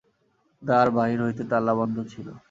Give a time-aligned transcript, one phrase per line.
[0.61, 2.27] দ্বার বাহির হইতে তালাবন্ধ ছিল।